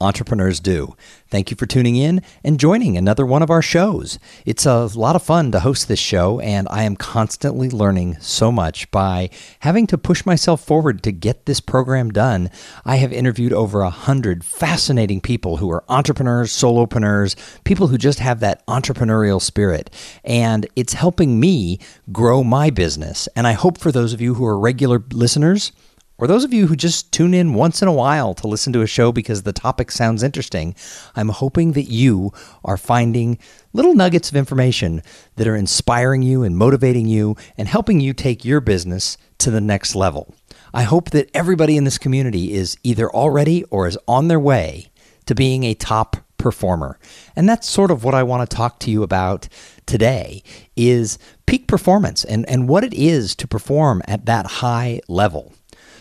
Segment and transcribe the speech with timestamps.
[0.00, 0.96] Entrepreneurs Do.
[1.28, 4.18] Thank you for tuning in and joining another one of our shows.
[4.46, 8.52] It's a lot of fun to host this show, and I am constantly learning so
[8.52, 12.50] much by having to push myself forward to get this program done.
[12.84, 17.34] I have interviewed over a hundred fascinating people who are entrepreneurs, solopreneurs,
[17.64, 19.90] people who just have that entrepreneurial spirit,
[20.24, 21.78] and it's helping me
[22.12, 23.28] grow my business.
[23.34, 25.72] And I hope for those of you who are regular listeners,
[26.16, 28.82] or those of you who just tune in once in a while to listen to
[28.82, 30.74] a show because the topic sounds interesting,
[31.16, 32.32] I'm hoping that you
[32.64, 33.38] are finding
[33.72, 35.02] little nuggets of information
[35.36, 39.60] that are inspiring you and motivating you and helping you take your business to the
[39.60, 40.34] next level.
[40.72, 44.90] I hope that everybody in this community is either already or is on their way
[45.26, 46.98] to being a top performer.
[47.34, 49.48] And that's sort of what I want to talk to you about
[49.86, 50.42] today
[50.76, 55.54] is peak performance and, and what it is to perform at that high level.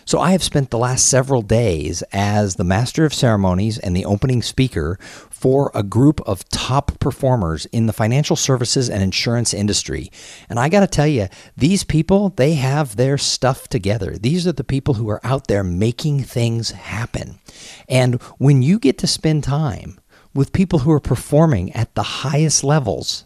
[0.05, 4.05] So I have spent the last several days as the master of ceremonies and the
[4.05, 4.97] opening speaker
[5.29, 10.11] for a group of top performers in the financial services and insurance industry.
[10.49, 14.17] And I got to tell you, these people, they have their stuff together.
[14.17, 17.39] These are the people who are out there making things happen.
[17.87, 19.99] And when you get to spend time
[20.33, 23.25] with people who are performing at the highest levels,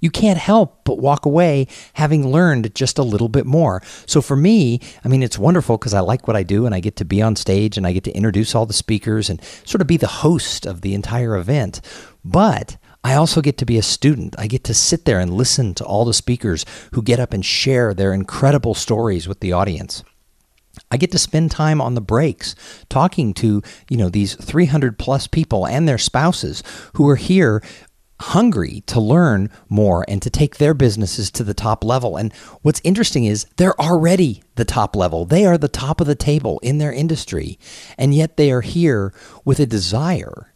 [0.00, 3.82] you can't help but walk away having learned just a little bit more.
[4.06, 6.80] So for me, I mean, it's wonderful because I like what I do and I
[6.80, 9.80] get to be on stage and I get to introduce all the speakers and sort
[9.80, 11.80] of be the host of the entire event.
[12.24, 14.34] But I also get to be a student.
[14.38, 17.44] I get to sit there and listen to all the speakers who get up and
[17.44, 20.02] share their incredible stories with the audience.
[20.90, 22.54] I get to spend time on the breaks
[22.88, 26.62] talking to, you know, these 300 plus people and their spouses
[26.94, 27.62] who are here
[28.20, 32.16] hungry to learn more and to take their businesses to the top level.
[32.16, 35.24] And what's interesting is they're already the top level.
[35.24, 37.58] They are the top of the table in their industry.
[37.96, 39.12] And yet they are here
[39.44, 40.52] with a desire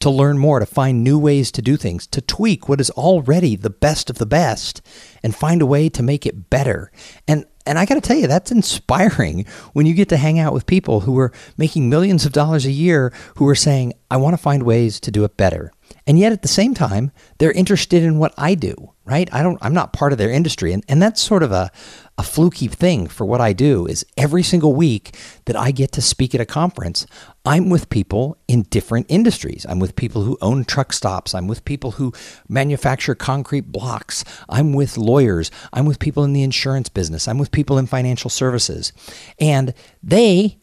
[0.00, 3.56] to learn more, to find new ways to do things, to tweak what is already
[3.56, 4.80] the best of the best
[5.22, 6.92] and find a way to make it better.
[7.26, 10.54] And and I got to tell you, that's inspiring when you get to hang out
[10.54, 14.32] with people who are making millions of dollars a year who are saying, I want
[14.32, 15.70] to find ways to do it better.
[16.06, 19.28] And yet at the same time, they're interested in what I do, right?
[19.32, 20.72] I don't I'm not part of their industry.
[20.72, 21.70] And and that's sort of a
[22.16, 26.02] a fluky thing for what I do is every single week that I get to
[26.02, 27.06] speak at a conference,
[27.44, 29.64] I'm with people in different industries.
[29.68, 31.32] I'm with people who own truck stops.
[31.32, 32.12] I'm with people who
[32.48, 34.24] manufacture concrete blocks.
[34.48, 35.50] I'm with lawyers.
[35.72, 37.28] I'm with people in the insurance business.
[37.28, 38.92] I'm with people in financial services.
[39.38, 39.72] And
[40.02, 40.58] they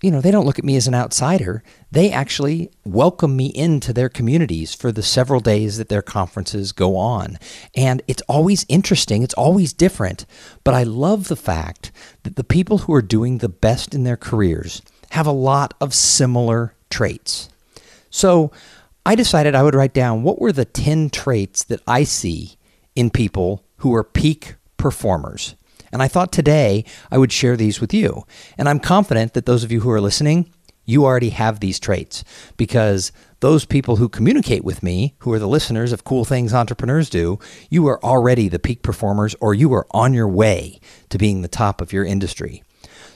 [0.00, 1.62] you know, they don't look at me as an outsider.
[1.90, 6.96] They actually welcome me into their communities for the several days that their conferences go
[6.96, 7.38] on.
[7.74, 10.24] And it's always interesting, it's always different.
[10.62, 11.90] But I love the fact
[12.22, 15.94] that the people who are doing the best in their careers have a lot of
[15.94, 17.48] similar traits.
[18.10, 18.52] So
[19.04, 22.56] I decided I would write down what were the 10 traits that I see
[22.94, 25.56] in people who are peak performers.
[25.92, 28.24] And I thought today I would share these with you.
[28.56, 30.50] And I'm confident that those of you who are listening,
[30.84, 32.24] you already have these traits
[32.56, 37.10] because those people who communicate with me, who are the listeners of Cool Things Entrepreneurs
[37.10, 37.38] Do,
[37.68, 41.48] you are already the peak performers or you are on your way to being the
[41.48, 42.62] top of your industry.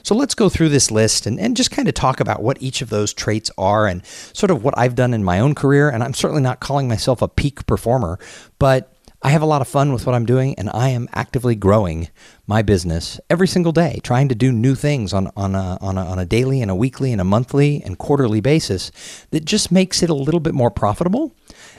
[0.03, 2.81] So let's go through this list and, and just kind of talk about what each
[2.81, 5.89] of those traits are and sort of what I've done in my own career.
[5.89, 8.19] And I'm certainly not calling myself a peak performer,
[8.59, 8.92] but
[9.25, 12.09] I have a lot of fun with what I'm doing, and I am actively growing
[12.45, 16.03] my business every single day, trying to do new things on, on, a, on, a,
[16.03, 18.91] on a daily and a weekly and a monthly and quarterly basis
[19.31, 21.33] that just makes it a little bit more profitable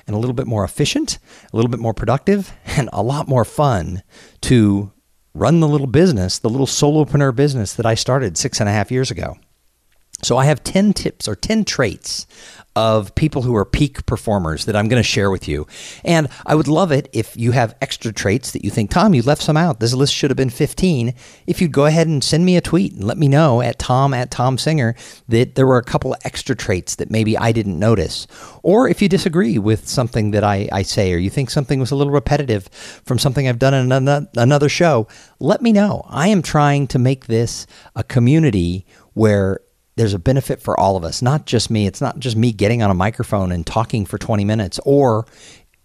[0.07, 1.19] and a little bit more efficient,
[1.53, 4.03] a little bit more productive, and a lot more fun
[4.41, 4.91] to
[5.35, 8.91] run the little business, the little solopreneur business that I started six and a half
[8.91, 9.37] years ago.
[10.25, 12.27] So I have 10 tips or 10 traits
[12.77, 15.67] of people who are peak performers that I'm going to share with you.
[16.05, 19.23] And I would love it if you have extra traits that you think, Tom, you
[19.23, 19.79] left some out.
[19.79, 21.15] This list should have been 15.
[21.47, 24.13] If you'd go ahead and send me a tweet and let me know at Tom
[24.13, 24.97] at Tom Singer
[25.29, 28.27] that there were a couple extra traits that maybe I didn't notice.
[28.63, 31.93] Or if you disagree with something that I, I say or you think something was
[31.93, 32.69] a little repetitive
[33.05, 35.07] from something I've done in another show,
[35.39, 36.03] let me know.
[36.09, 39.61] I am trying to make this a community where
[39.97, 41.87] there's a benefit for all of us, not just me.
[41.87, 45.27] It's not just me getting on a microphone and talking for 20 minutes or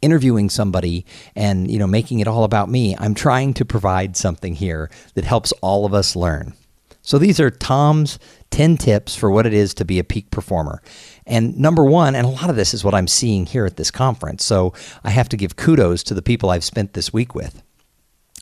[0.01, 2.95] interviewing somebody and you know making it all about me.
[2.97, 6.53] I'm trying to provide something here that helps all of us learn.
[7.01, 8.19] So these are Tom's
[8.51, 10.81] 10 tips for what it is to be a peak performer.
[11.25, 13.91] And number one, and a lot of this is what I'm seeing here at this
[13.91, 14.43] conference.
[14.43, 14.73] So
[15.03, 17.63] I have to give kudos to the people I've spent this week with.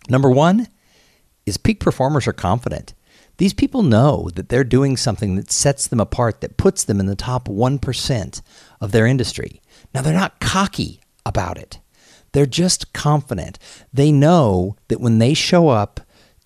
[0.10, 0.68] Number one
[1.46, 2.94] is peak performers are confident.
[3.38, 7.06] These people know that they're doing something that sets them apart, that puts them in
[7.06, 8.42] the top 1%
[8.81, 9.62] of their industry.
[9.94, 11.80] Now, they're not cocky about it,
[12.31, 13.60] they're just confident.
[13.94, 16.01] They know that when they show up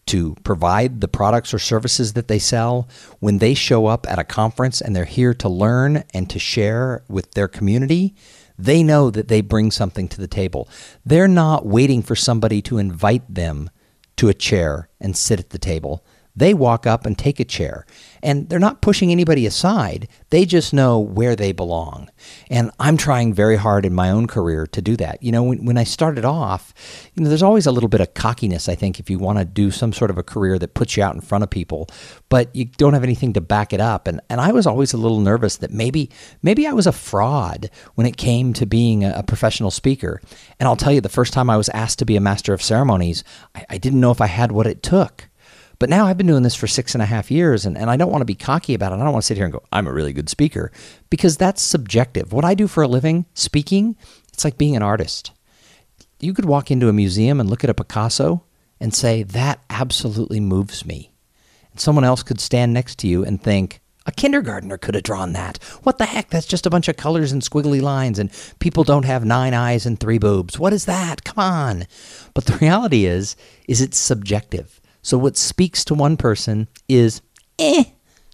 [0.08, 2.88] to provide the products or services that they sell,
[3.20, 7.04] when they show up at a conference and they're here to learn and to share
[7.08, 8.16] with their community,
[8.58, 10.68] they know that they bring something to the table.
[11.06, 13.70] They're not waiting for somebody to invite them
[14.18, 16.04] to a chair and sit at the table.
[16.36, 17.86] They walk up and take a chair.
[18.24, 20.08] And they're not pushing anybody aside.
[20.30, 22.10] They just know where they belong.
[22.50, 25.22] And I'm trying very hard in my own career to do that.
[25.24, 26.74] You know, when, when I started off,
[27.14, 29.46] you know, there's always a little bit of cockiness, I think, if you want to
[29.46, 31.88] do some sort of a career that puts you out in front of people,
[32.30, 34.08] but you don't have anything to back it up.
[34.08, 36.10] And, and I was always a little nervous that maybe
[36.44, 40.22] maybe I was a fraud when it came to being a, a professional speaker.
[40.60, 42.62] And I'll tell you, the first time I was asked to be a master of
[42.62, 43.24] ceremonies,
[43.56, 45.28] I, I didn't know if I had what it took.
[45.82, 47.98] But now I've been doing this for six and a half years, and, and I
[47.98, 48.98] don't want to be cocky about it.
[48.98, 50.72] I don't want to sit here and go, I'm a really good speaker,
[51.10, 52.32] because that's subjective.
[52.32, 53.96] What I do for a living, speaking,
[54.32, 55.32] it's like being an artist.
[56.20, 58.44] You could walk into a museum and look at a Picasso
[58.80, 61.14] and say, That absolutely moves me.
[61.72, 65.34] And someone else could stand next to you and think, a kindergartner could have drawn
[65.34, 65.58] that.
[65.82, 66.30] What the heck?
[66.30, 68.30] That's just a bunch of colors and squiggly lines, and
[68.60, 70.60] people don't have nine eyes and three boobs.
[70.60, 71.24] What is that?
[71.24, 71.88] Come on.
[72.36, 73.36] But the reality is,
[73.68, 74.81] is it's subjective.
[75.02, 77.22] So what speaks to one person is
[77.60, 77.86] eh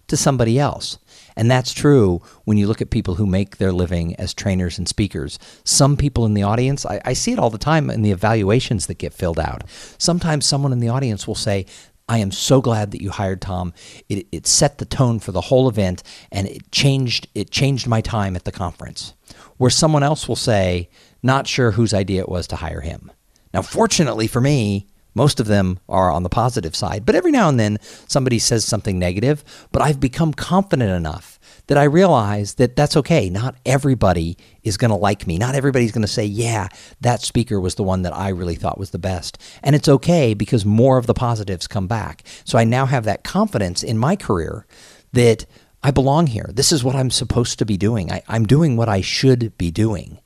[0.08, 0.98] to somebody else.
[1.36, 4.88] And that's true when you look at people who make their living as trainers and
[4.88, 5.38] speakers.
[5.64, 8.86] Some people in the audience, I, I, see it all the time in the evaluations
[8.86, 9.62] that get filled out.
[9.98, 11.66] Sometimes someone in the audience will say,
[12.08, 13.72] I am so glad that you hired Tom.
[14.08, 18.00] It, it set the tone for the whole event and it changed it changed my
[18.00, 19.14] time at the conference.
[19.58, 20.88] Where someone else will say,
[21.22, 23.12] not sure whose idea it was to hire him.
[23.52, 24.86] Now, fortunately for me,
[25.18, 28.64] most of them are on the positive side, but every now and then somebody says
[28.64, 29.44] something negative.
[29.72, 33.28] But I've become confident enough that I realize that that's okay.
[33.28, 35.36] Not everybody is going to like me.
[35.36, 36.68] Not everybody's going to say, yeah,
[37.00, 39.38] that speaker was the one that I really thought was the best.
[39.62, 42.22] And it's okay because more of the positives come back.
[42.44, 44.66] So I now have that confidence in my career
[45.12, 45.44] that
[45.82, 46.48] I belong here.
[46.52, 48.10] This is what I'm supposed to be doing.
[48.10, 50.20] I, am doing what I should be doing.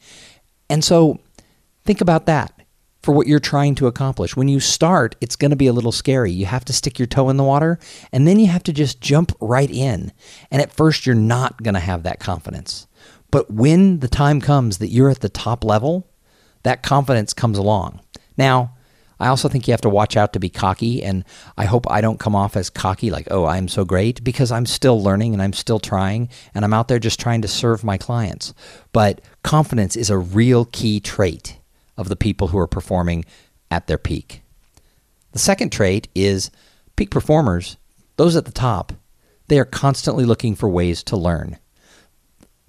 [0.71, 1.19] And so
[1.85, 2.53] think about that
[3.03, 4.37] for what you're trying to accomplish.
[4.37, 6.31] When you start, it's going to be a little scary.
[6.31, 7.79] You have to stick your toe in the water
[8.13, 10.13] and then you have to just jump right in.
[10.51, 12.87] And at first, you're not going to have that confidence.
[13.31, 16.09] But when the time comes that you're at the top level,
[16.63, 18.01] that confidence comes along.
[18.37, 18.75] Now,
[19.19, 21.25] I also think you have to watch out to be cocky, and
[21.57, 24.67] I hope I don't come off as cocky, like, oh, I'm so great, because I'm
[24.67, 27.97] still learning and I'm still trying, and I'm out there just trying to serve my
[27.97, 28.53] clients.
[28.93, 31.57] But confidence is a real key trait
[31.97, 33.25] of the people who are performing
[33.71, 34.43] at their peak.
[35.33, 36.51] The second trait is
[36.97, 37.77] peak performers,
[38.17, 38.93] those at the top,
[39.49, 41.59] they are constantly looking for ways to learn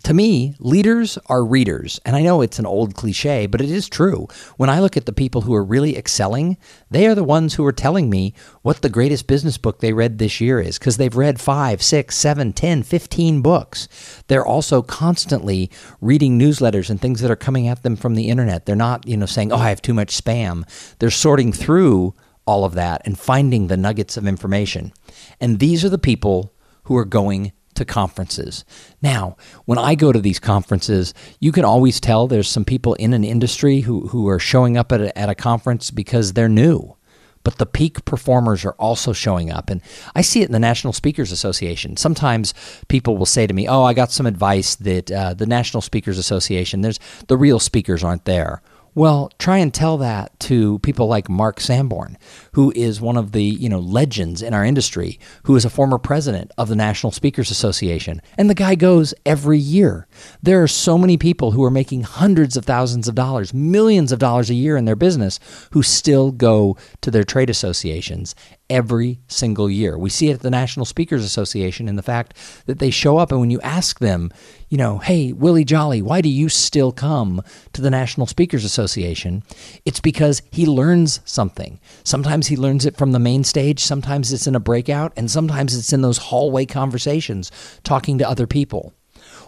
[0.03, 1.99] to me, leaders are readers.
[2.05, 4.27] And I know it's an old cliche, but it is true.
[4.57, 6.57] When I look at the people who are really excelling,
[6.91, 10.17] they are the ones who are telling me what the greatest business book they read
[10.17, 13.87] this year is because they've read five, six, seven, ten, fifteen books.
[14.27, 18.65] They're also constantly reading newsletters and things that are coming at them from the internet.
[18.65, 20.63] They're not, you know, saying, oh, I have too much spam.
[20.99, 22.13] They're sorting through
[22.45, 24.91] all of that and finding the nuggets of information.
[25.39, 28.65] And these are the people who are going to conferences.
[29.01, 33.13] Now, when I go to these conferences, you can always tell there's some people in
[33.13, 36.95] an industry who, who are showing up at a, at a conference because they're new.
[37.43, 39.69] But the peak performers are also showing up.
[39.69, 39.81] And
[40.15, 41.97] I see it in the National Speakers Association.
[41.97, 42.53] Sometimes
[42.87, 46.17] people will say to me, Oh, I got some advice that uh, the National Speakers
[46.17, 48.61] Association, there's the real speakers aren't there.
[48.95, 52.15] Well, try and tell that to people like Mark Sanborn,
[52.51, 55.97] who is one of the, you know, legends in our industry, who is a former
[55.97, 58.21] president of the National Speakers Association.
[58.37, 60.07] And the guy goes every year.
[60.43, 64.19] There are so many people who are making hundreds of thousands of dollars, millions of
[64.19, 65.39] dollars a year in their business
[65.71, 68.35] who still go to their trade associations
[68.73, 69.99] every single year.
[69.99, 73.31] We see it at the National Speakers Association in the fact that they show up
[73.31, 74.31] and when you ask them,
[74.67, 79.43] you know, hey, Willie Jolley, why do you still come to the National Speakers Association?
[79.85, 81.79] It's because he learns something.
[82.03, 85.77] Sometimes he learns it from the main stage, sometimes it's in a breakout, and sometimes
[85.77, 87.51] it's in those hallway conversations
[87.83, 88.91] talking to other people.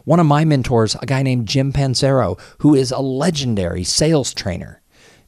[0.04, 4.84] One of my mentors, a guy named Jim Pancero, who is a legendary sales trainer.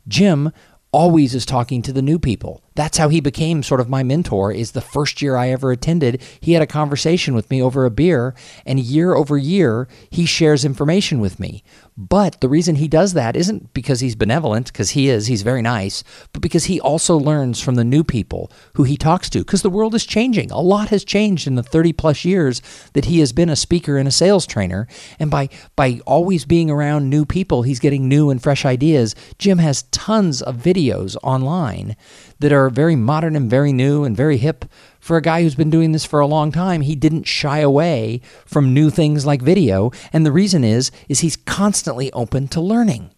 [0.07, 0.51] Jim
[0.91, 2.61] always is talking to the new people.
[2.77, 6.21] That's how he became sort of my mentor is the first year I ever attended,
[6.39, 8.35] he had a conversation with me over a beer
[8.67, 11.63] and year over year he shares information with me.
[11.97, 15.63] But the reason he does that isn't because he's benevolent, because he is, he's very
[15.63, 19.63] nice, but because he also learns from the new people who he talks to, because
[19.63, 20.51] the world is changing.
[20.51, 22.61] A lot has changed in the 30 plus years
[22.93, 24.87] that he has been a speaker and a sales trainer.
[25.17, 29.15] And by, by always being around new people, he's getting new and fresh ideas.
[29.39, 31.95] Jim has tons of videos online
[32.39, 34.65] that are very modern and very new and very hip
[34.99, 38.21] for a guy who's been doing this for a long time, he didn't shy away
[38.45, 43.11] from new things like video, and the reason is is he's constantly open to learning.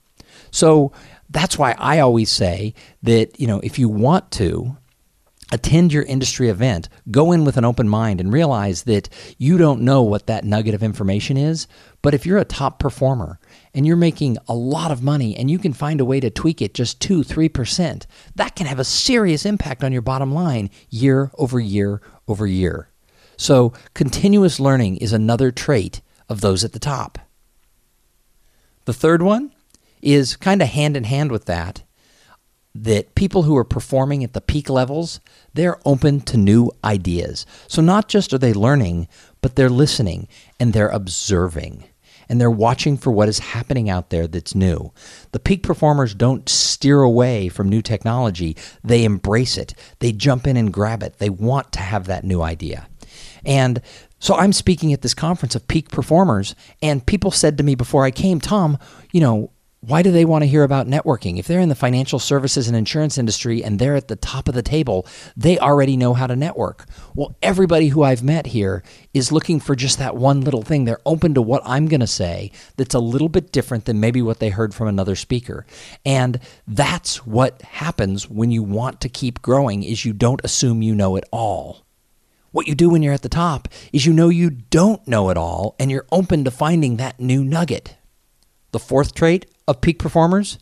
[0.52, 0.92] So
[1.30, 2.74] that's why I always say
[3.04, 4.78] that, you know, if you want to
[5.52, 9.82] attend your industry event, go in with an open mind and realize that you don't
[9.82, 11.68] know what that nugget of information is,
[12.02, 13.40] but if you're a top performer
[13.74, 16.62] and you're making a lot of money and you can find a way to tweak
[16.62, 21.32] it just 2 3%, that can have a serious impact on your bottom line year
[21.38, 22.90] over year over year.
[23.38, 27.20] So, continuous learning is another trait of those at the top.
[28.86, 29.54] The third one
[30.02, 31.84] is kind of hand in hand with that
[32.76, 35.20] that people who are performing at the peak levels,
[35.54, 37.46] they're open to new ideas.
[37.68, 39.08] So not just are they learning,
[39.42, 40.28] but they're listening
[40.60, 41.86] and they're observing
[42.30, 44.94] and they're watching for what is happening out there that's new.
[45.32, 49.74] The peak performers don't steer away from new technology, they embrace it.
[49.98, 51.18] They jump in and grab it.
[51.18, 52.88] They want to have that new idea.
[53.44, 53.82] And
[54.20, 58.06] so I'm speaking at this conference of peak performers, and people said to me before
[58.06, 58.78] I came, Tom,
[59.12, 61.40] you know, why do they want to hear about networking?
[61.40, 64.54] If they're in the financial services and insurance industry and they're at the top of
[64.54, 65.08] the table,
[65.38, 66.86] they already know how to network.
[67.16, 68.84] Well, everybody who I've met here
[69.14, 70.84] is looking for just that one little thing.
[70.84, 74.22] They're open to what I'm going to say that's a little bit different than maybe
[74.22, 75.66] what they heard from another speaker.
[76.06, 80.94] And that's what happens when you want to keep growing is you don't assume you
[80.94, 81.86] know it all.
[82.52, 85.38] What you do when you're at the top is you know you don't know it
[85.38, 87.96] all and you're open to finding that new nugget.
[88.72, 90.60] The fourth trait of peak performers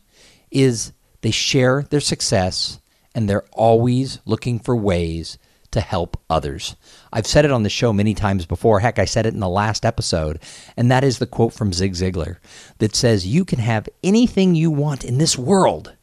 [0.50, 2.80] is they share their success
[3.14, 5.38] and they're always looking for ways
[5.70, 6.76] to help others.
[7.12, 8.80] I've said it on the show many times before.
[8.80, 10.40] Heck, I said it in the last episode.
[10.76, 12.36] And that is the quote from Zig Ziglar
[12.78, 15.94] that says, You can have anything you want in this world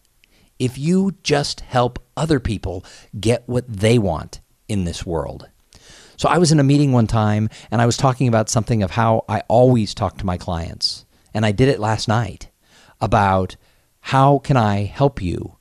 [0.60, 2.86] if you just help other people
[3.20, 5.50] get what they want in this world.
[6.18, 8.92] So I was in a meeting one time and I was talking about something of
[8.92, 11.05] how I always talk to my clients.
[11.36, 12.50] And I did it last night
[13.00, 13.58] about
[14.00, 15.58] how can I help you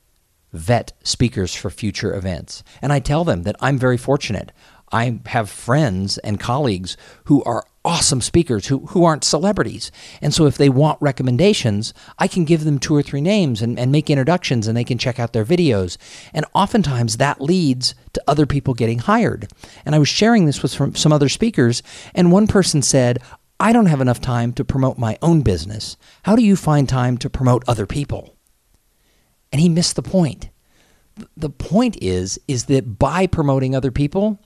[0.53, 2.63] vet speakers for future events.
[2.81, 4.53] And I tell them that I'm very fortunate.
[4.91, 9.91] I have friends and colleagues who are awesome speakers who, who aren't celebrities.
[10.21, 13.77] And so if they want recommendations, I can give them two or three names and,
[13.77, 15.97] and make introductions and they can check out their videos.
[16.33, 19.51] And oftentimes that leads to other people getting hired.
[19.85, 21.83] And I was sharing this with some other speakers,
[22.15, 23.21] and one person said,
[23.59, 25.95] I don't have enough time to promote my own business.
[26.23, 28.35] How do you find time to promote other people?
[29.51, 30.49] And he missed the point.
[31.37, 34.39] The point is is that by promoting other people,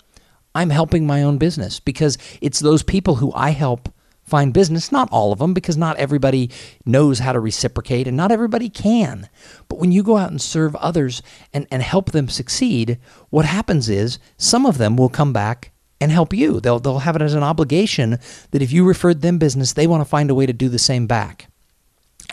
[0.53, 3.91] I'm helping my own business because it's those people who I help
[4.23, 6.51] find business, not all of them because not everybody
[6.85, 9.27] knows how to reciprocate and not everybody can.
[9.67, 12.99] But when you go out and serve others and, and help them succeed,
[13.31, 16.59] what happens is some of them will come back and help you.
[16.59, 18.19] They'll, they'll have it as an obligation
[18.51, 20.79] that if you referred them business, they want to find a way to do the
[20.79, 21.47] same back.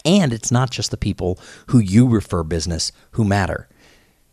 [0.05, 3.69] And it's not just the people who you refer business who matter.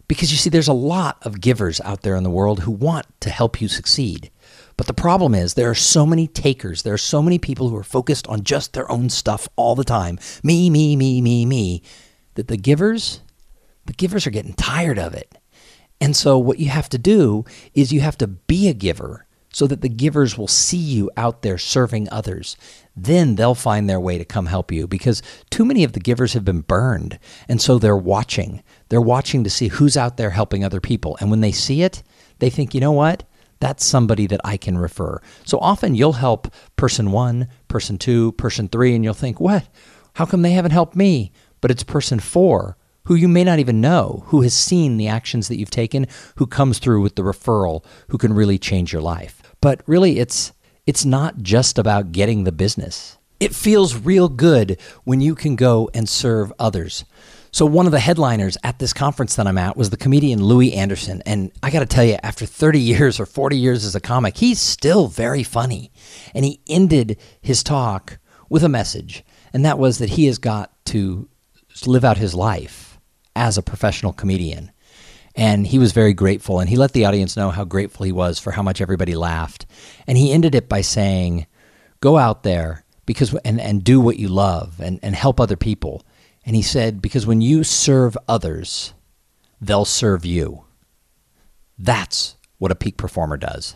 [0.07, 3.07] Because you see, there's a lot of givers out there in the world who want
[3.21, 4.29] to help you succeed.
[4.75, 6.81] But the problem is, there are so many takers.
[6.81, 9.83] There are so many people who are focused on just their own stuff all the
[9.83, 11.81] time me, me, me, me, me
[12.35, 13.21] that the givers,
[13.85, 15.37] the givers are getting tired of it.
[16.03, 19.65] And so, what you have to do is you have to be a giver so
[19.67, 22.57] that the givers will see you out there serving others.
[22.93, 26.33] Then they'll find their way to come help you because too many of the givers
[26.33, 27.19] have been burned.
[27.47, 28.61] And so they're watching.
[28.89, 31.15] They're watching to see who's out there helping other people.
[31.21, 32.03] And when they see it,
[32.39, 33.23] they think, you know what?
[33.61, 35.21] That's somebody that I can refer.
[35.45, 39.69] So often you'll help person one, person two, person three, and you'll think, what?
[40.15, 41.31] How come they haven't helped me?
[41.61, 45.47] But it's person four who you may not even know, who has seen the actions
[45.47, 46.07] that you've taken,
[46.37, 49.41] who comes through with the referral, who can really change your life.
[49.61, 50.53] But really it's
[50.85, 53.17] it's not just about getting the business.
[53.39, 57.05] It feels real good when you can go and serve others.
[57.51, 60.73] So, one of the headliners at this conference that I'm at was the comedian Louie
[60.73, 61.21] Anderson.
[61.25, 64.37] And I got to tell you, after 30 years or 40 years as a comic,
[64.37, 65.91] he's still very funny.
[66.33, 68.17] And he ended his talk
[68.49, 71.29] with a message, and that was that he has got to
[71.85, 72.92] live out his life
[73.35, 74.71] as a professional comedian.
[75.35, 78.37] And he was very grateful, and he let the audience know how grateful he was
[78.39, 79.65] for how much everybody laughed.
[80.05, 81.47] And he ended it by saying,
[82.01, 86.05] Go out there because and, and do what you love and, and help other people
[86.45, 88.93] and he said, Because when you serve others,
[89.61, 90.65] they'll serve you.
[91.77, 93.75] That's what a peak performer does.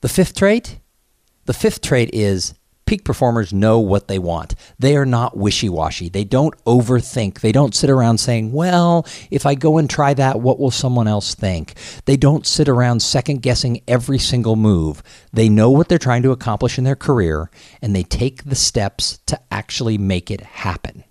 [0.00, 0.80] The fifth trait?
[1.46, 2.54] The fifth trait is
[2.88, 4.54] peak performers know what they want.
[4.78, 6.08] They are not wishy washy.
[6.08, 7.40] They don't overthink.
[7.40, 11.06] They don't sit around saying, well, if I go and try that, what will someone
[11.06, 11.74] else think?
[12.06, 15.02] They don't sit around second guessing every single move.
[15.34, 17.50] They know what they're trying to accomplish in their career
[17.82, 21.04] and they take the steps to actually make it happen.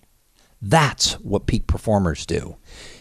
[0.60, 2.58] That's what peak performers do.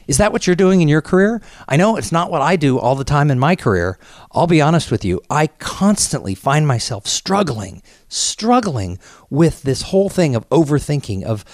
[0.07, 1.43] Is that what you're doing in your career?
[1.69, 3.99] I know it's not what I do all the time in my career.
[4.33, 5.21] I'll be honest with you.
[5.29, 8.99] I constantly find myself struggling, struggling
[9.31, 11.45] with this whole thing of overthinking, of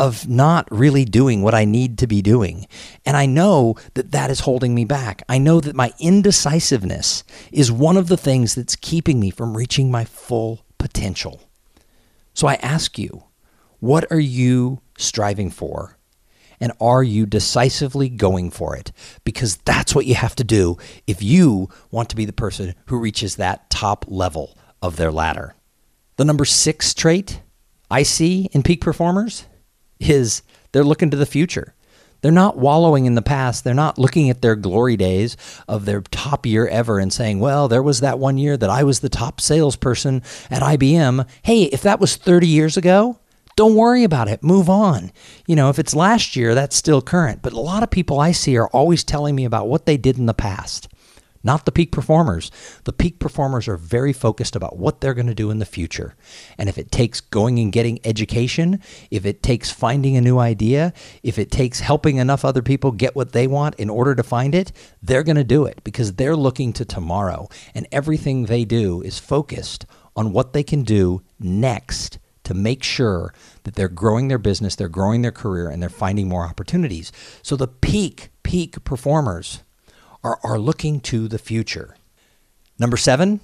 [0.00, 2.68] of not really doing what I need to be doing.
[3.04, 5.24] And I know that that is holding me back.
[5.28, 9.90] I know that my indecisiveness is one of the things that's keeping me from reaching
[9.90, 11.40] my full potential.
[12.32, 13.24] So I ask you,
[13.80, 15.97] what are you striving for?
[16.60, 18.92] And are you decisively going for it?
[19.24, 22.98] Because that's what you have to do if you want to be the person who
[22.98, 25.54] reaches that top level of their ladder.
[26.16, 27.40] The number six trait
[27.90, 29.46] I see in peak performers
[30.00, 31.74] is they're looking to the future.
[32.20, 33.62] They're not wallowing in the past.
[33.62, 35.36] They're not looking at their glory days
[35.68, 38.82] of their top year ever and saying, well, there was that one year that I
[38.82, 41.28] was the top salesperson at IBM.
[41.42, 43.20] Hey, if that was 30 years ago,
[43.58, 44.44] don't worry about it.
[44.44, 45.10] Move on.
[45.48, 47.42] You know, if it's last year, that's still current.
[47.42, 50.16] But a lot of people I see are always telling me about what they did
[50.16, 50.86] in the past,
[51.42, 52.52] not the peak performers.
[52.84, 56.14] The peak performers are very focused about what they're going to do in the future.
[56.56, 60.92] And if it takes going and getting education, if it takes finding a new idea,
[61.24, 64.54] if it takes helping enough other people get what they want in order to find
[64.54, 64.70] it,
[65.02, 67.48] they're going to do it because they're looking to tomorrow.
[67.74, 73.34] And everything they do is focused on what they can do next to make sure
[73.64, 77.12] that they're growing their business, they're growing their career, and they're finding more opportunities.
[77.42, 79.62] So the peak, peak performers
[80.24, 81.94] are, are looking to the future.
[82.78, 83.40] Number seven,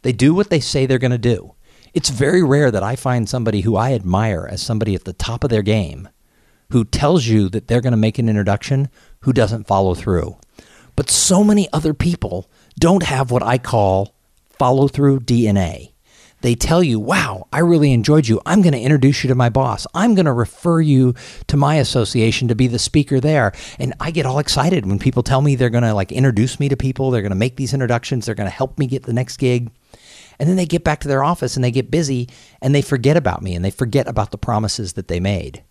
[0.00, 1.54] they do what they say they're going to do.
[1.92, 5.44] It's very rare that I find somebody who I admire as somebody at the top
[5.44, 6.08] of their game
[6.70, 8.88] who tells you that they're going to make an introduction
[9.20, 10.38] who doesn't follow through.
[10.96, 14.14] But so many other people don't have what I call
[14.58, 15.92] follow through DNA
[16.40, 18.40] they tell you, wow, I really enjoyed you.
[18.46, 19.86] I'm going to introduce you to my boss.
[19.94, 21.14] I'm going to refer you
[21.48, 23.52] to my association to be the speaker there.
[23.78, 26.68] And I get all excited when people tell me they're going to like introduce me
[26.68, 27.10] to people.
[27.10, 28.26] They're going to make these introductions.
[28.26, 29.70] They're going to help me get the next gig.
[30.38, 32.28] And then they get back to their office and they get busy
[32.62, 35.64] and they forget about me and they forget about the promises that they made.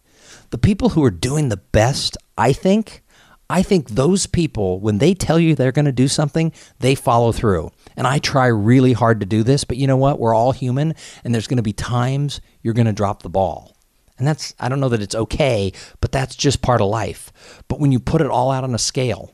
[0.49, 3.03] The people who are doing the best, I think,
[3.49, 7.31] I think those people, when they tell you they're going to do something, they follow
[7.31, 7.71] through.
[7.95, 10.19] And I try really hard to do this, but you know what?
[10.19, 13.75] We're all human, and there's going to be times you're going to drop the ball.
[14.17, 17.31] And that's, I don't know that it's okay, but that's just part of life.
[17.67, 19.31] But when you put it all out on a scale,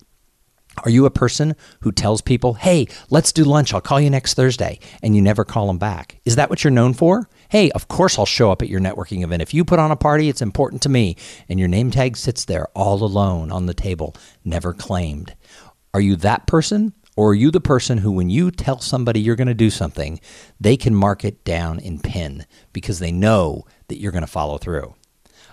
[0.84, 4.34] are you a person who tells people, hey, let's do lunch, I'll call you next
[4.34, 6.20] Thursday, and you never call them back?
[6.26, 7.30] Is that what you're known for?
[7.50, 9.44] Hey, of course I'll show up at your networking event.
[9.44, 11.16] If you put on a party, it's important to me,
[11.48, 15.36] and your name tag sits there all alone on the table, never claimed.
[15.94, 16.94] Are you that person?
[17.16, 20.20] Or are you the person who, when you tell somebody you're going to do something,
[20.60, 24.58] they can mark it down in pen because they know that you're going to follow
[24.58, 24.96] through?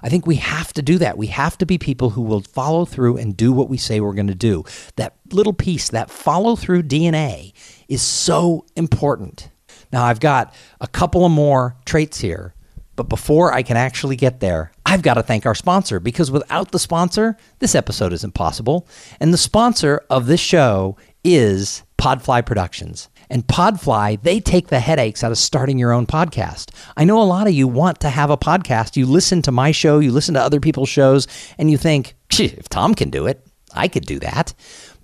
[0.02, 1.18] I think we have to do that.
[1.18, 4.14] We have to be people who will follow through and do what we say we're
[4.14, 4.64] going to do.
[4.96, 7.52] That little piece, that follow through DNA,
[7.88, 9.50] is so important.
[9.92, 12.54] Now, I've got a couple of more traits here,
[12.96, 16.72] but before I can actually get there, I've got to thank our sponsor because without
[16.72, 18.86] the sponsor, this episode isn't possible.
[19.20, 23.08] And the sponsor of this show is Podfly Productions.
[23.30, 26.70] And Podfly, they take the headaches out of starting your own podcast.
[26.96, 28.96] I know a lot of you want to have a podcast.
[28.96, 32.68] You listen to my show, you listen to other people's shows, and you think, if
[32.68, 34.52] Tom can do it, I could do that.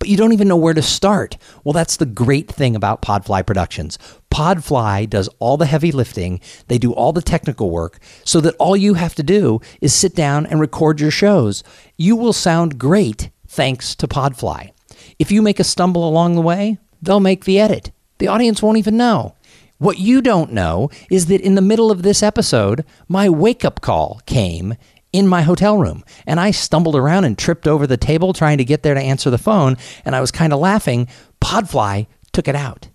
[0.00, 1.36] But you don't even know where to start.
[1.62, 3.96] Well, that's the great thing about Podfly Productions.
[4.30, 8.76] Podfly does all the heavy lifting, they do all the technical work, so that all
[8.76, 11.62] you have to do is sit down and record your shows.
[11.96, 14.72] You will sound great thanks to Podfly.
[15.18, 17.92] If you make a stumble along the way, they'll make the edit.
[18.18, 19.34] The audience won't even know.
[19.78, 23.82] What you don't know is that in the middle of this episode, my wake up
[23.82, 24.74] call came
[25.12, 26.04] in my hotel room.
[26.26, 29.30] And I stumbled around and tripped over the table trying to get there to answer
[29.30, 29.76] the phone.
[30.04, 31.08] And I was kind of laughing.
[31.40, 32.88] Podfly took it out.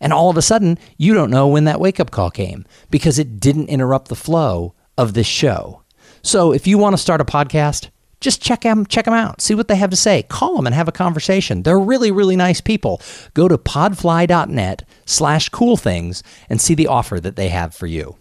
[0.00, 3.18] And all of a sudden, you don't know when that wake up call came because
[3.18, 5.82] it didn't interrupt the flow of this show.
[6.22, 7.88] So if you want to start a podcast,
[8.20, 10.22] just check them check them out see what they have to say.
[10.24, 11.62] Call them and have a conversation.
[11.62, 13.00] They're really really nice people.
[13.34, 18.16] Go to podfly.net slash cool things and see the offer that they have for you.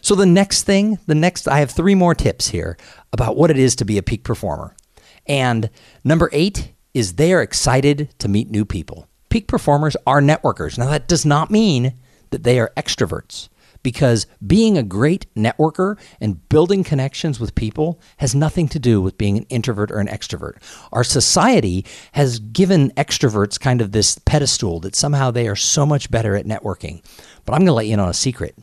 [0.00, 2.76] So the next thing the next i have three more tips here
[3.12, 4.74] about what it is to be a peak performer.
[5.26, 5.70] And
[6.04, 9.08] number eight is they are excited to meet new people.
[9.28, 10.78] Peak performers are networkers.
[10.78, 11.94] Now that does not mean
[12.30, 13.48] that they are extroverts
[13.86, 19.16] because being a great networker and building connections with people has nothing to do with
[19.16, 20.56] being an introvert or an extrovert.
[20.90, 26.10] Our society has given extroverts kind of this pedestal that somehow they are so much
[26.10, 27.00] better at networking.
[27.44, 28.58] But I'm going to let you in on a secret.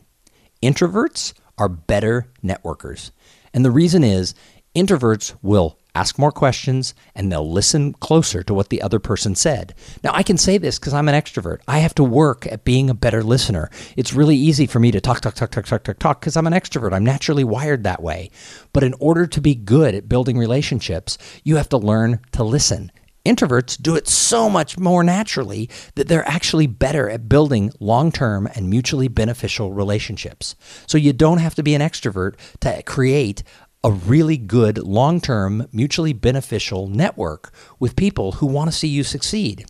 [0.62, 3.12] Introverts are better networkers.
[3.54, 4.36] And the reason is
[4.76, 9.76] introverts will ask more questions, and they'll listen closer to what the other person said.
[10.04, 11.60] Now, I can say this because I'm an extrovert.
[11.68, 13.70] I have to work at being a better listener.
[13.96, 16.48] It's really easy for me to talk, talk, talk, talk, talk, talk, talk because I'm
[16.48, 16.94] an extrovert.
[16.94, 18.32] I'm naturally wired that way.
[18.74, 22.92] But in order to be good at building relationships, you have to learn to listen.
[23.26, 28.50] Introverts do it so much more naturally that they're actually better at building long term
[28.54, 30.58] and mutually beneficial relationships.
[30.88, 33.44] So you don't have to be an extrovert to create
[33.84, 39.04] a really good, long term, mutually beneficial network with people who want to see you
[39.04, 39.66] succeed.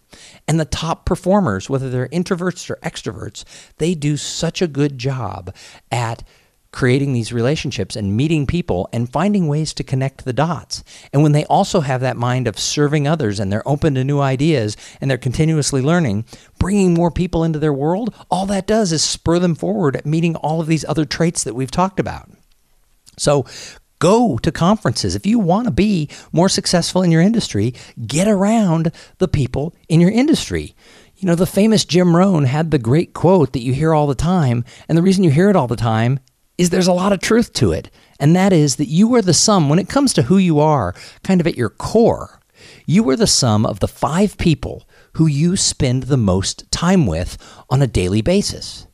[0.47, 3.43] And the top performers, whether they're introverts or extroverts,
[3.77, 5.53] they do such a good job
[5.91, 6.23] at
[6.73, 10.83] creating these relationships and meeting people and finding ways to connect the dots.
[11.13, 14.19] And when they also have that mind of serving others and they're open to new
[14.19, 16.25] ideas and they're continuously learning,
[16.59, 20.35] bringing more people into their world, all that does is spur them forward at meeting
[20.35, 22.29] all of these other traits that we've talked about.
[23.17, 23.45] So,
[24.03, 25.15] Go to conferences.
[25.15, 27.73] If you want to be more successful in your industry,
[28.05, 30.75] get around the people in your industry.
[31.15, 34.13] You know, the famous Jim Rohn had the great quote that you hear all the
[34.13, 34.65] time.
[34.89, 36.19] And the reason you hear it all the time
[36.57, 37.89] is there's a lot of truth to it.
[38.19, 40.93] And that is that you are the sum, when it comes to who you are,
[41.23, 42.41] kind of at your core,
[42.85, 47.37] you are the sum of the five people who you spend the most time with
[47.69, 48.85] on a daily basis.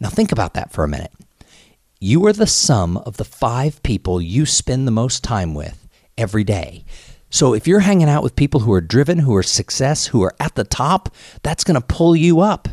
[0.00, 1.12] Now, think about that for a minute.
[2.02, 5.86] You are the sum of the five people you spend the most time with
[6.16, 6.86] every day.
[7.28, 10.34] So if you're hanging out with people who are driven, who are success, who are
[10.40, 12.70] at the top, that's going to pull you up.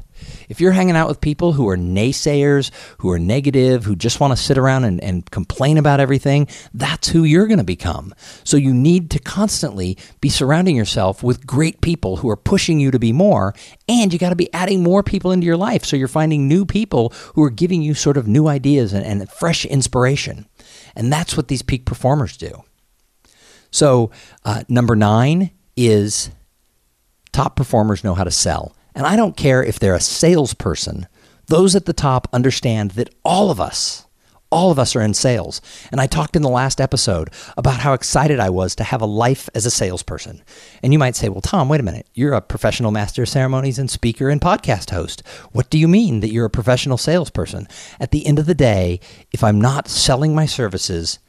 [0.50, 4.32] If you're hanging out with people who are naysayers, who are negative, who just want
[4.32, 8.14] to sit around and, and complain about everything, that's who you're going to become.
[8.44, 12.92] So you need to constantly be surrounding yourself with great people who are pushing you
[12.92, 13.54] to be more,
[13.88, 15.86] and you got to be adding more people into your life.
[15.86, 19.30] So you're finding new people who are giving you sort of new ideas and, and
[19.30, 20.48] fresh inspiration.
[20.96, 22.64] And that's what these peak performers do.
[23.72, 24.12] So,
[24.46, 26.32] uh, number nine is
[27.32, 28.77] top performers know how to sell.
[28.98, 31.06] And I don't care if they're a salesperson,
[31.46, 34.08] those at the top understand that all of us,
[34.50, 35.62] all of us are in sales.
[35.92, 39.06] And I talked in the last episode about how excited I was to have a
[39.06, 40.42] life as a salesperson.
[40.82, 42.08] And you might say, well, Tom, wait a minute.
[42.16, 45.22] You're a professional master of ceremonies and speaker and podcast host.
[45.52, 47.68] What do you mean that you're a professional salesperson?
[48.00, 49.00] At the end of the day,
[49.32, 51.20] if I'm not selling my services,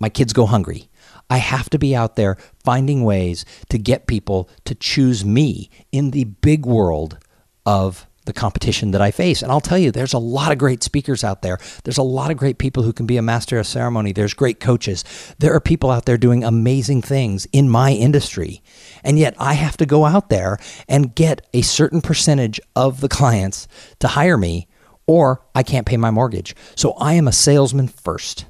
[0.00, 0.90] my kids go hungry.
[1.28, 6.10] I have to be out there finding ways to get people to choose me in
[6.10, 7.18] the big world
[7.64, 9.40] of the competition that I face.
[9.40, 11.58] And I'll tell you, there's a lot of great speakers out there.
[11.84, 14.12] There's a lot of great people who can be a master of ceremony.
[14.12, 15.04] There's great coaches.
[15.38, 18.62] There are people out there doing amazing things in my industry.
[19.02, 20.58] And yet I have to go out there
[20.88, 23.68] and get a certain percentage of the clients
[24.00, 24.66] to hire me,
[25.06, 26.56] or I can't pay my mortgage.
[26.74, 28.44] So I am a salesman first.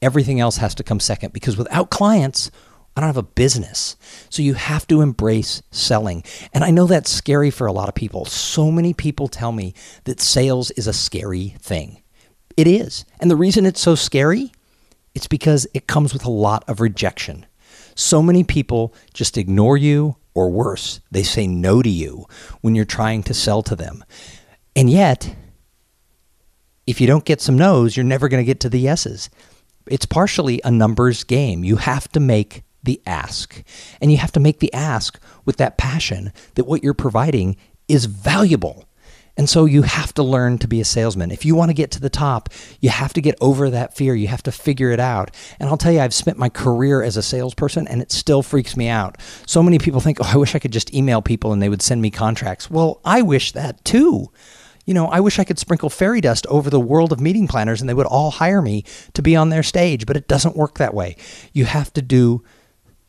[0.00, 2.50] Everything else has to come second because without clients,
[2.96, 3.96] I don't have a business.
[4.28, 6.24] So you have to embrace selling.
[6.52, 8.24] And I know that's scary for a lot of people.
[8.24, 12.02] So many people tell me that sales is a scary thing.
[12.56, 13.04] It is.
[13.20, 14.50] And the reason it's so scary,
[15.14, 17.46] it's because it comes with a lot of rejection.
[17.94, 22.26] So many people just ignore you, or worse, they say no to you
[22.60, 24.04] when you're trying to sell to them.
[24.74, 25.36] And yet,
[26.86, 29.30] if you don't get some no's, you're never going to get to the yeses
[29.90, 31.64] it's partially a numbers game.
[31.64, 33.62] You have to make the ask.
[34.00, 37.56] And you have to make the ask with that passion that what you're providing
[37.88, 38.84] is valuable.
[39.36, 41.30] And so you have to learn to be a salesman.
[41.30, 42.48] If you want to get to the top,
[42.80, 44.16] you have to get over that fear.
[44.16, 45.30] You have to figure it out.
[45.60, 48.76] And I'll tell you, I've spent my career as a salesperson and it still freaks
[48.76, 49.16] me out.
[49.46, 51.82] So many people think, oh, I wish I could just email people and they would
[51.82, 52.68] send me contracts.
[52.68, 54.32] Well, I wish that too.
[54.88, 57.82] You know, I wish I could sprinkle fairy dust over the world of meeting planners
[57.82, 60.78] and they would all hire me to be on their stage, but it doesn't work
[60.78, 61.14] that way.
[61.52, 62.42] You have to do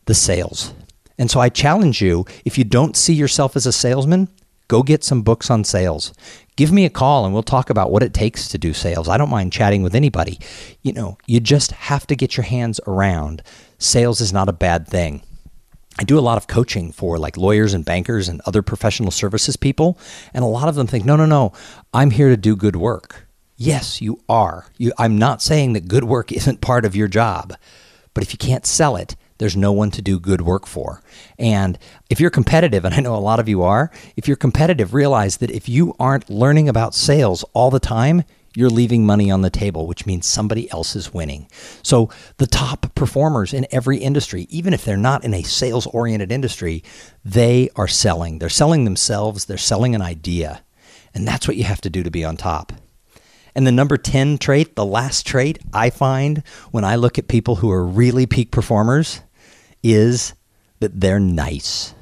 [0.04, 0.74] the sales.
[1.18, 4.28] And so I challenge you if you don't see yourself as a salesman,
[4.68, 6.14] go get some books on sales.
[6.58, 9.08] Give me a call and we'll talk about what it takes to do sales.
[9.08, 10.38] I don't mind chatting with anybody.
[10.82, 13.42] You know, you just have to get your hands around.
[13.78, 15.24] Sales is not a bad thing.
[16.00, 19.58] I do a lot of coaching for like lawyers and bankers and other professional services
[19.58, 20.00] people.
[20.34, 21.52] And a lot of them think, no, no, no,
[21.94, 23.28] I'm here to do good work.
[23.58, 24.68] Yes, you are.
[24.78, 27.54] You, I'm not saying that good work isn't part of your job,
[28.14, 31.02] but if you can't sell it, there's no one to do good work for.
[31.38, 31.78] And
[32.10, 35.38] if you're competitive, and I know a lot of you are, if you're competitive, realize
[35.38, 38.24] that if you aren't learning about sales all the time,
[38.56, 41.48] you're leaving money on the table, which means somebody else is winning.
[41.84, 46.32] So, the top performers in every industry, even if they're not in a sales oriented
[46.32, 46.84] industry,
[47.24, 48.40] they are selling.
[48.40, 50.64] They're selling themselves, they're selling an idea.
[51.14, 52.74] And that's what you have to do to be on top.
[53.56, 57.58] And the number 10 trait, the last trait I find when I look at people
[57.58, 59.22] who are really peak performers,
[59.84, 60.34] is
[60.80, 61.94] that they're nice.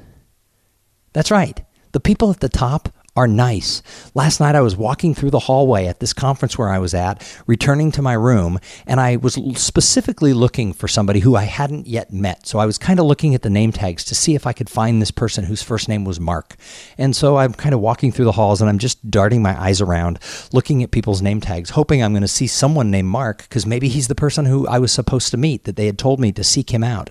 [1.12, 1.64] That's right.
[1.92, 3.82] The people at the top are nice.
[4.14, 7.20] Last night I was walking through the hallway at this conference where I was at,
[7.48, 12.12] returning to my room, and I was specifically looking for somebody who I hadn't yet
[12.12, 12.46] met.
[12.46, 14.70] So I was kind of looking at the name tags to see if I could
[14.70, 16.54] find this person whose first name was Mark.
[16.96, 19.80] And so I'm kind of walking through the halls and I'm just darting my eyes
[19.80, 20.20] around,
[20.52, 23.88] looking at people's name tags, hoping I'm going to see someone named Mark because maybe
[23.88, 26.44] he's the person who I was supposed to meet that they had told me to
[26.44, 27.10] seek him out.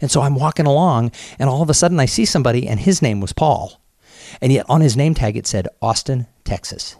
[0.00, 3.02] And so I'm walking along and all of a sudden I see somebody and his
[3.02, 3.80] name was Paul.
[4.40, 6.96] And yet on his name tag, it said Austin, Texas.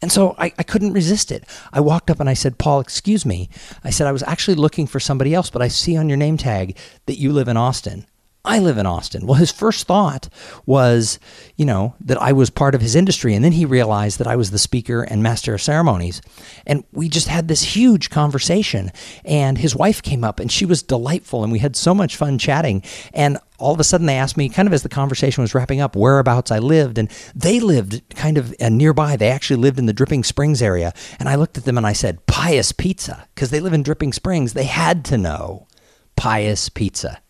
[0.00, 1.44] And so I, I couldn't resist it.
[1.72, 3.48] I walked up and I said, Paul, excuse me.
[3.84, 6.36] I said, I was actually looking for somebody else, but I see on your name
[6.36, 8.06] tag that you live in Austin.
[8.44, 9.24] I live in Austin.
[9.24, 10.28] Well, his first thought
[10.66, 11.20] was,
[11.56, 13.34] you know, that I was part of his industry.
[13.34, 16.20] And then he realized that I was the speaker and master of ceremonies.
[16.66, 18.90] And we just had this huge conversation.
[19.24, 21.44] And his wife came up and she was delightful.
[21.44, 22.82] And we had so much fun chatting.
[23.14, 25.80] And all of a sudden they asked me, kind of as the conversation was wrapping
[25.80, 26.98] up, whereabouts I lived.
[26.98, 29.14] And they lived kind of uh, nearby.
[29.14, 30.92] They actually lived in the Dripping Springs area.
[31.20, 34.12] And I looked at them and I said, Pieous Pizza, because they live in Dripping
[34.12, 34.54] Springs.
[34.54, 35.68] They had to know
[36.16, 37.20] Pieous Pizza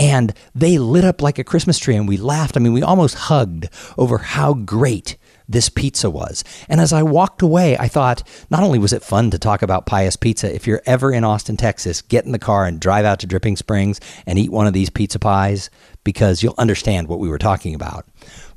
[0.00, 2.56] and they lit up like a Christmas tree and we laughed.
[2.56, 6.42] I mean, we almost hugged over how great this pizza was.
[6.68, 9.84] And as I walked away, I thought not only was it fun to talk about
[9.84, 13.18] Pieous Pizza, if you're ever in Austin, Texas, get in the car and drive out
[13.20, 15.68] to Dripping Springs and eat one of these pizza pies
[16.02, 18.06] because you'll understand what we were talking about.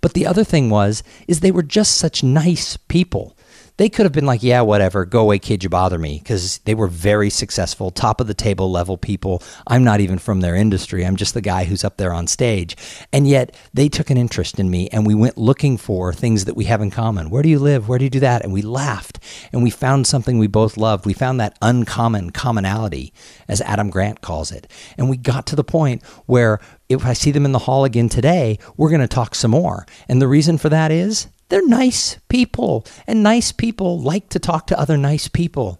[0.01, 3.35] But the other thing was is they were just such nice people
[3.77, 6.75] they could have been like, yeah, whatever, go away, kid, you bother me, because they
[6.75, 9.41] were very successful, top of the table level people.
[9.67, 11.05] I'm not even from their industry.
[11.05, 12.77] I'm just the guy who's up there on stage.
[13.11, 16.55] And yet they took an interest in me and we went looking for things that
[16.55, 17.29] we have in common.
[17.29, 17.89] Where do you live?
[17.89, 18.43] Where do you do that?
[18.43, 19.19] And we laughed
[19.51, 21.05] and we found something we both loved.
[21.05, 23.11] We found that uncommon commonality,
[23.47, 24.71] as Adam Grant calls it.
[24.97, 26.59] And we got to the point where
[26.89, 29.87] if I see them in the hall again today, we're going to talk some more.
[30.07, 34.67] And the reason for that is they're nice people, and nice people like to talk
[34.67, 35.79] to other nice people.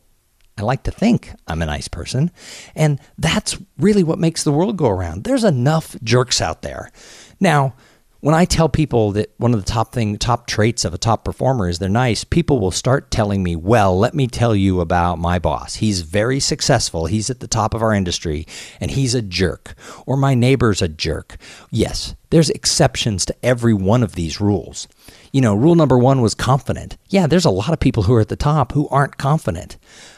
[0.57, 2.29] I like to think I'm a nice person.
[2.75, 5.23] And that's really what makes the world go around.
[5.23, 6.91] There's enough jerks out there.
[7.39, 7.73] Now,
[8.19, 11.25] when I tell people that one of the top thing top traits of a top
[11.25, 15.19] performer is they're nice, people will start telling me, "Well, let me tell you about
[15.19, 15.75] my boss.
[15.75, 17.07] He's very successful.
[17.07, 18.47] He's at the top of our industry
[18.79, 21.35] and he's a jerk." Or my neighbor's a jerk.
[21.71, 24.87] Yes, there's exceptions to every one of these rules.
[25.33, 26.95] You know, rule number 1 was confident.
[27.09, 29.77] Yeah, there's a lot of people who are at the top who aren't confident.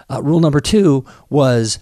[0.10, 1.80] Uh, rule number 2 was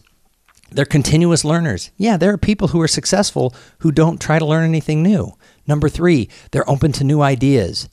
[0.73, 1.91] they're continuous learners.
[1.97, 5.33] Yeah, there are people who are successful who don't try to learn anything new.
[5.67, 7.89] Number three, they're open to new ideas.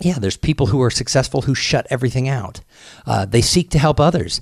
[0.00, 2.60] Yeah, there's people who are successful who shut everything out.
[3.04, 4.40] Uh, they seek to help others.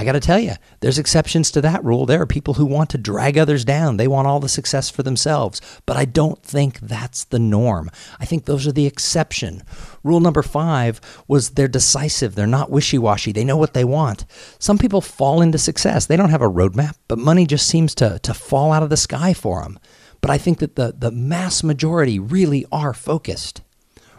[0.00, 2.06] I got to tell you, there's exceptions to that rule.
[2.06, 3.98] There are people who want to drag others down.
[3.98, 5.60] They want all the success for themselves.
[5.84, 7.90] But I don't think that's the norm.
[8.18, 9.62] I think those are the exception.
[10.02, 12.34] Rule number five was they're decisive.
[12.34, 13.30] They're not wishy washy.
[13.30, 14.24] They know what they want.
[14.58, 16.06] Some people fall into success.
[16.06, 18.96] They don't have a roadmap, but money just seems to, to fall out of the
[18.96, 19.78] sky for them.
[20.22, 23.60] But I think that the, the mass majority really are focused.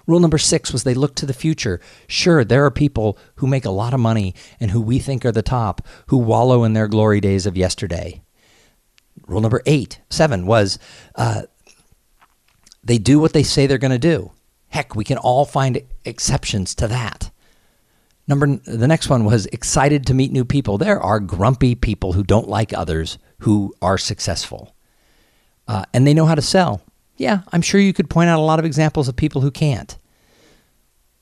[0.07, 1.79] Rule number six was they look to the future.
[2.07, 5.31] Sure, there are people who make a lot of money and who we think are
[5.31, 8.21] the top who wallow in their glory days of yesterday.
[9.27, 10.79] Rule number eight, seven was
[11.15, 11.43] uh,
[12.83, 14.31] they do what they say they're going to do.
[14.69, 17.29] Heck, we can all find exceptions to that.
[18.27, 20.77] Number the next one was excited to meet new people.
[20.77, 24.75] There are grumpy people who don't like others who are successful
[25.67, 26.81] uh, and they know how to sell.
[27.21, 29.95] Yeah, I'm sure you could point out a lot of examples of people who can't.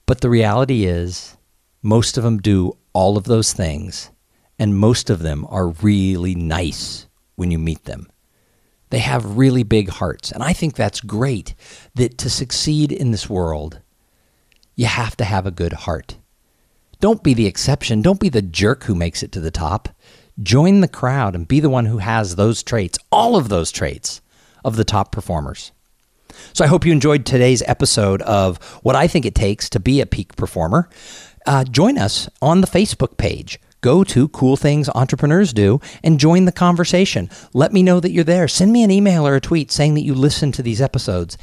[0.05, 1.35] But the reality is,
[1.81, 4.09] most of them do all of those things,
[4.57, 8.07] and most of them are really nice when you meet them.
[8.91, 11.53] They have really big hearts, and I think that's great
[11.95, 13.81] that to succeed in this world,
[14.77, 16.15] you have to have a good heart.
[17.01, 18.01] Don't be the exception.
[18.01, 19.89] Don't be the jerk who makes it to the top.
[20.41, 24.21] Join the crowd and be the one who has those traits, all of those traits
[24.63, 25.73] of the top performers.
[26.53, 30.01] So I hope you enjoyed today's episode of what I think it takes to be
[30.01, 30.89] a peak performer.
[31.45, 33.59] Uh, join us on the Facebook page.
[33.81, 37.29] Go to Cool Things Entrepreneurs Do and join the conversation.
[37.53, 38.47] Let me know that you're there.
[38.47, 41.37] Send me an email or a tweet saying that you listen to these episodes.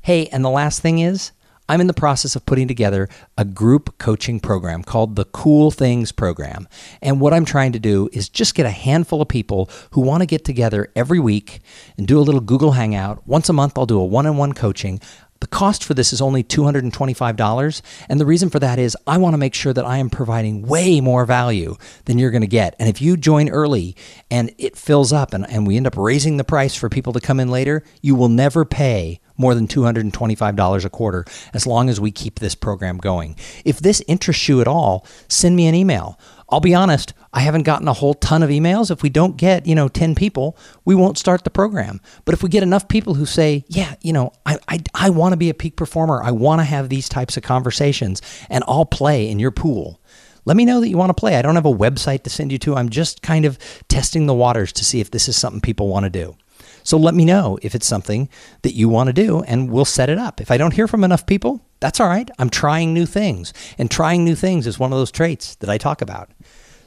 [0.00, 1.32] Hey, and the last thing is,
[1.70, 6.10] I'm in the process of putting together a group coaching program called the Cool Things
[6.10, 6.66] Program.
[7.00, 10.22] And what I'm trying to do is just get a handful of people who want
[10.22, 11.60] to get together every week
[11.96, 13.24] and do a little Google Hangout.
[13.24, 14.98] Once a month, I'll do a one on one coaching.
[15.38, 17.82] The cost for this is only $225.
[18.08, 20.62] And the reason for that is I want to make sure that I am providing
[20.62, 22.74] way more value than you're going to get.
[22.80, 23.94] And if you join early
[24.28, 27.20] and it fills up and, and we end up raising the price for people to
[27.20, 31.24] come in later, you will never pay more than $225 a quarter
[31.54, 33.36] as long as we keep this program going.
[33.64, 36.18] If this interests you at all, send me an email.
[36.50, 38.90] I'll be honest, I haven't gotten a whole ton of emails.
[38.90, 42.00] If we don't get, you know, 10 people, we won't start the program.
[42.24, 45.32] But if we get enough people who say, yeah, you know, I, I, I want
[45.32, 48.84] to be a peak performer, I want to have these types of conversations, and I'll
[48.84, 50.00] play in your pool.
[50.44, 51.36] Let me know that you want to play.
[51.36, 52.74] I don't have a website to send you to.
[52.74, 56.04] I'm just kind of testing the waters to see if this is something people want
[56.04, 56.36] to do.
[56.82, 58.28] So let me know if it's something
[58.62, 60.40] that you want to do and we'll set it up.
[60.40, 62.30] If I don't hear from enough people, that's all right.
[62.38, 63.52] I'm trying new things.
[63.78, 66.30] And trying new things is one of those traits that I talk about.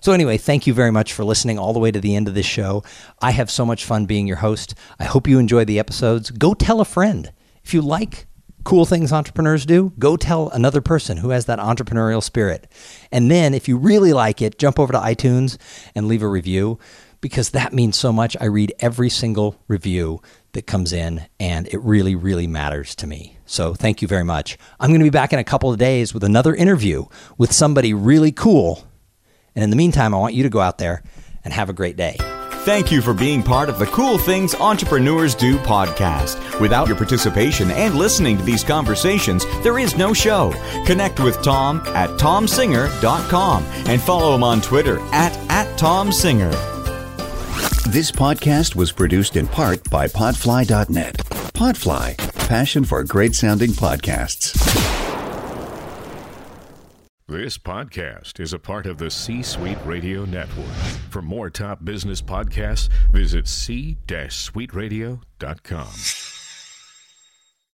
[0.02, 2.34] So, anyway, thank you very much for listening all the way to the end of
[2.34, 2.84] this show.
[3.22, 4.76] I have so much fun being your host.
[5.00, 6.30] I hope you enjoy the episodes.
[6.30, 7.32] Go tell a friend.
[7.64, 8.28] If you like
[8.66, 12.70] cool things entrepreneurs do, go tell another person who has that entrepreneurial spirit.
[13.14, 15.58] And then, if you really like it, jump over to iTunes
[15.96, 16.80] and leave a review
[17.24, 18.36] because that means so much.
[18.42, 23.38] I read every single review that comes in, and it really, really matters to me.
[23.46, 24.58] So thank you very much.
[24.78, 27.06] I'm going to be back in a couple of days with another interview
[27.38, 28.86] with somebody really cool.
[29.56, 31.02] And in the meantime, I want you to go out there
[31.46, 32.18] and have a great day.
[32.66, 36.60] Thank you for being part of the Cool Things Entrepreneurs Do podcast.
[36.60, 40.54] Without your participation and listening to these conversations, there is no show.
[40.86, 46.73] Connect with Tom at tomsinger.com and follow him on Twitter at, at tomsinger.
[47.90, 51.16] This podcast was produced in part by Podfly.net.
[51.54, 52.18] Podfly,
[52.48, 54.54] passion for great sounding podcasts.
[57.28, 60.72] This podcast is a part of the C Suite Radio Network.
[61.10, 66.33] For more top business podcasts, visit c-suiteradio.com.